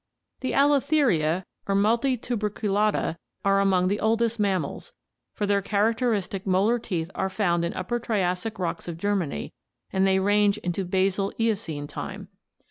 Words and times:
The 0.39 0.53
AUotheria 0.53 1.43
or 1.67 1.75
Multi 1.75 2.17
tube 2.17 2.39
rcu 2.41 2.71
lata 2.73 3.17
are 3.45 3.59
among 3.59 3.87
the 3.87 3.99
oldest 3.99 4.37
of 4.37 4.41
mam 4.41 4.63
mals, 4.63 4.93
for 5.35 5.45
their 5.45 5.61
characteristic 5.61 6.47
molar 6.47 6.79
teeth 6.79 7.11
are 7.13 7.29
found 7.29 7.63
in 7.63 7.75
Upper 7.75 7.99
Triassic 7.99 8.57
rocks 8.57 8.87
of 8.87 8.97
Germany 8.97 9.53
and 9.93 10.07
they 10.07 10.17
range 10.17 10.57
into 10.57 10.85
basal 10.85 11.31
Eocene 11.39 11.85
time. 11.85 12.29